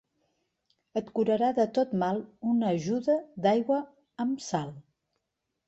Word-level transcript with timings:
Et 1.01 1.11
curarà 1.19 1.49
de 1.59 1.65
tot 1.79 1.91
mal 2.05 2.23
una 2.53 2.73
ajuda 2.79 3.21
d'aigua 3.47 3.81
amb 4.27 4.45
sal. 4.51 4.77